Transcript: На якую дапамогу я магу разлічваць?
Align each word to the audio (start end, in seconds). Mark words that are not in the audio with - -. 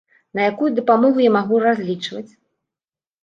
На 0.37 0.45
якую 0.51 0.69
дапамогу 0.79 1.19
я 1.27 1.31
магу 1.37 1.55
разлічваць? 1.65 2.31